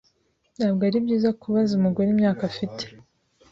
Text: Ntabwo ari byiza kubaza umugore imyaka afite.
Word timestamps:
Ntabwo 0.57 0.81
ari 0.87 0.97
byiza 1.05 1.29
kubaza 1.41 1.71
umugore 1.79 2.07
imyaka 2.11 2.41
afite. 2.51 2.83